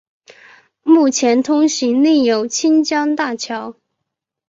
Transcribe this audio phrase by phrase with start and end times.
[0.81, 3.75] 目前通行另有清江大桥。